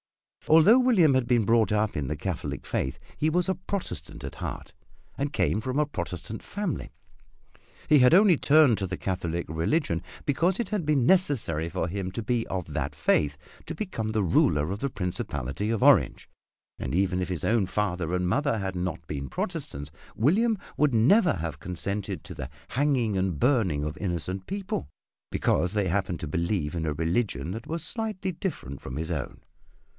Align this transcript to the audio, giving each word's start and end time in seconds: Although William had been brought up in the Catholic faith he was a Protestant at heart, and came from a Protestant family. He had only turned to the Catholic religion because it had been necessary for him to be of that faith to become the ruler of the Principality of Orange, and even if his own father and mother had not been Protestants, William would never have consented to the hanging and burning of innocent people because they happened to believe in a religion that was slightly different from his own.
Although 0.47 0.79
William 0.79 1.13
had 1.13 1.27
been 1.27 1.45
brought 1.45 1.71
up 1.71 1.95
in 1.95 2.07
the 2.07 2.15
Catholic 2.15 2.65
faith 2.65 2.97
he 3.15 3.29
was 3.29 3.47
a 3.47 3.53
Protestant 3.53 4.23
at 4.23 4.35
heart, 4.41 4.73
and 5.15 5.31
came 5.31 5.61
from 5.61 5.77
a 5.77 5.85
Protestant 5.85 6.41
family. 6.41 6.89
He 7.87 7.99
had 7.99 8.15
only 8.15 8.35
turned 8.35 8.79
to 8.79 8.87
the 8.87 8.97
Catholic 8.97 9.45
religion 9.47 10.01
because 10.25 10.59
it 10.59 10.69
had 10.69 10.83
been 10.87 11.05
necessary 11.05 11.69
for 11.69 11.87
him 11.87 12.11
to 12.13 12.23
be 12.23 12.47
of 12.47 12.73
that 12.73 12.95
faith 12.95 13.37
to 13.67 13.75
become 13.75 14.09
the 14.11 14.23
ruler 14.23 14.71
of 14.71 14.79
the 14.79 14.89
Principality 14.89 15.69
of 15.69 15.83
Orange, 15.83 16.27
and 16.79 16.95
even 16.95 17.21
if 17.21 17.29
his 17.29 17.43
own 17.43 17.67
father 17.67 18.15
and 18.15 18.27
mother 18.27 18.57
had 18.57 18.75
not 18.75 19.05
been 19.05 19.29
Protestants, 19.29 19.91
William 20.15 20.57
would 20.77 20.95
never 20.95 21.33
have 21.33 21.59
consented 21.59 22.23
to 22.23 22.33
the 22.33 22.49
hanging 22.69 23.15
and 23.15 23.39
burning 23.39 23.83
of 23.83 23.95
innocent 23.99 24.47
people 24.47 24.89
because 25.29 25.73
they 25.73 25.87
happened 25.87 26.19
to 26.21 26.27
believe 26.27 26.73
in 26.73 26.87
a 26.87 26.93
religion 26.93 27.51
that 27.51 27.67
was 27.67 27.83
slightly 27.85 28.31
different 28.31 28.81
from 28.81 28.97
his 28.97 29.11
own. 29.11 29.41